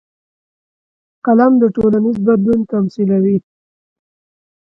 قلم 1.25 1.53
د 1.61 1.63
ټولنیز 1.75 2.17
بدلون 2.27 2.59
تمثیلوي 2.71 3.37